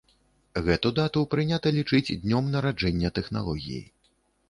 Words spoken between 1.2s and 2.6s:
прынята лічыць днём